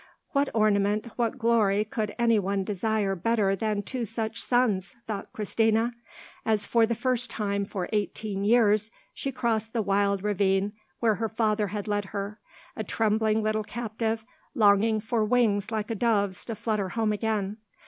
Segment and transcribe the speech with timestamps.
[0.31, 5.93] "What ornament, what glory could any one desire better than two such sons?" thought Christina,
[6.43, 11.29] as for the first time for eighteen years she crossed the wild ravine where her
[11.29, 12.39] father had led her,
[12.75, 14.25] a trembling little captive,
[14.55, 17.57] longing for wings like a dove's to flutter home again.